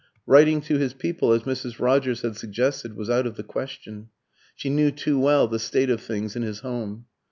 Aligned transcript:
Writing 0.25 0.61
to 0.61 0.79
his 0.79 0.95
people, 0.95 1.31
as 1.31 1.43
Mrs. 1.43 1.77
Rogers 1.79 2.21
had 2.23 2.35
suggested, 2.35 2.95
was 2.97 3.07
out 3.07 3.27
of 3.27 3.35
the 3.35 3.43
question. 3.43 4.09
She 4.55 4.67
knew 4.67 4.89
too 4.89 5.19
well 5.19 5.47
the 5.47 5.59
state 5.59 5.91
of 5.91 6.01
things 6.01 6.35
in 6.35 6.41
his 6.41 6.61
home. 6.61 7.05